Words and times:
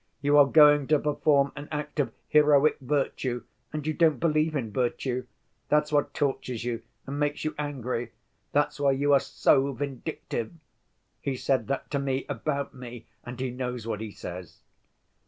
'You 0.19 0.35
are 0.39 0.47
going 0.47 0.87
to 0.87 0.97
perform 0.97 1.51
an 1.55 1.67
act 1.69 1.99
of 1.99 2.11
heroic 2.27 2.77
virtue, 2.81 3.43
and 3.71 3.85
you 3.85 3.93
don't 3.93 4.19
believe 4.19 4.55
in 4.55 4.71
virtue; 4.71 5.27
that's 5.69 5.91
what 5.91 6.11
tortures 6.15 6.63
you 6.65 6.81
and 7.05 7.19
makes 7.19 7.45
you 7.45 7.53
angry, 7.59 8.11
that's 8.51 8.79
why 8.79 8.93
you 8.93 9.13
are 9.13 9.19
so 9.19 9.71
vindictive.' 9.73 10.53
He 11.21 11.35
said 11.37 11.67
that 11.67 11.91
to 11.91 11.99
me 11.99 12.25
about 12.27 12.73
me 12.73 13.05
and 13.23 13.39
he 13.39 13.51
knows 13.51 13.85
what 13.85 14.01
he 14.01 14.09
says." 14.09 14.63